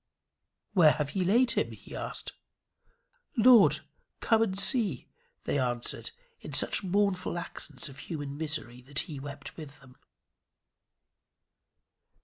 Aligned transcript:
"Where 0.73 0.93
have 0.93 1.13
ye 1.15 1.23
laid 1.23 1.51
him?" 1.51 1.73
he 1.73 1.95
asked. 1.95 2.31
"Lord, 3.37 3.81
come 4.19 4.41
and 4.41 4.57
see," 4.57 5.07
they 5.43 5.59
answered, 5.59 6.09
in 6.39 6.53
such 6.53 6.83
mournful 6.83 7.37
accents 7.37 7.87
of 7.87 7.99
human 7.99 8.35
misery 8.35 8.81
that 8.81 9.01
he 9.01 9.19
wept 9.19 9.55
with 9.57 9.79
them. 9.79 9.95